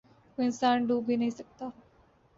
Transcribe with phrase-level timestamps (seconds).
[0.37, 1.65] کوئی انسان ڈوب بھی نہیں سکتا